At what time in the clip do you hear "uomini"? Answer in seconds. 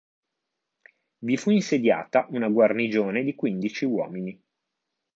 3.85-4.43